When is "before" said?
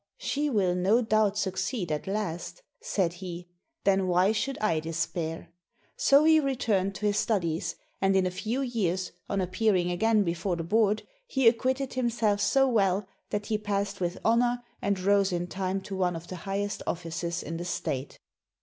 10.23-10.55